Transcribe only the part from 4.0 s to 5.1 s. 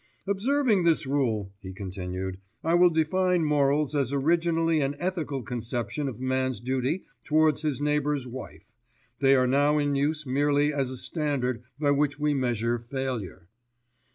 originally an